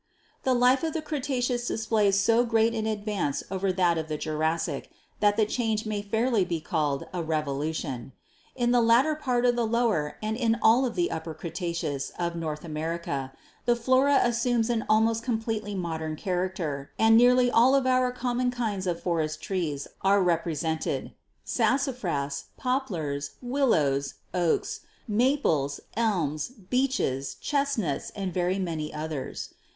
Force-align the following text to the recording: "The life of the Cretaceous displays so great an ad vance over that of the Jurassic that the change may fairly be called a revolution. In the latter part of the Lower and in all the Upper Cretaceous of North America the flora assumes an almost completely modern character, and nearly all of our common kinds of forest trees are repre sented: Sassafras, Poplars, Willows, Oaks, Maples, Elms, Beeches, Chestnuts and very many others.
"The 0.41 0.55
life 0.55 0.81
of 0.81 0.93
the 0.93 1.01
Cretaceous 1.03 1.67
displays 1.67 2.19
so 2.19 2.43
great 2.43 2.73
an 2.73 2.87
ad 2.87 3.05
vance 3.05 3.43
over 3.51 3.71
that 3.73 3.99
of 3.99 4.07
the 4.07 4.17
Jurassic 4.17 4.89
that 5.19 5.37
the 5.37 5.45
change 5.45 5.85
may 5.85 6.01
fairly 6.01 6.43
be 6.43 6.59
called 6.59 7.05
a 7.13 7.21
revolution. 7.21 8.11
In 8.55 8.71
the 8.71 8.81
latter 8.81 9.13
part 9.13 9.45
of 9.45 9.55
the 9.55 9.67
Lower 9.67 10.17
and 10.23 10.35
in 10.35 10.57
all 10.59 10.89
the 10.89 11.11
Upper 11.11 11.35
Cretaceous 11.35 12.11
of 12.17 12.35
North 12.35 12.65
America 12.65 13.31
the 13.65 13.75
flora 13.75 14.19
assumes 14.23 14.71
an 14.71 14.83
almost 14.89 15.21
completely 15.21 15.75
modern 15.75 16.15
character, 16.15 16.89
and 16.97 17.15
nearly 17.15 17.51
all 17.51 17.75
of 17.75 17.85
our 17.85 18.11
common 18.11 18.49
kinds 18.49 18.87
of 18.87 19.03
forest 19.03 19.39
trees 19.39 19.87
are 20.01 20.19
repre 20.23 20.53
sented: 20.57 21.13
Sassafras, 21.43 22.45
Poplars, 22.57 23.35
Willows, 23.39 24.15
Oaks, 24.33 24.79
Maples, 25.07 25.79
Elms, 25.95 26.47
Beeches, 26.47 27.35
Chestnuts 27.39 28.09
and 28.15 28.33
very 28.33 28.57
many 28.57 28.91
others. 28.91 29.53